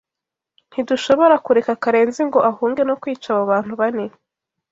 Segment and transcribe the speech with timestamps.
[0.69, 4.05] Ntidushobora kureka Karenzi ngo ahunge no kwica abo bantu bane.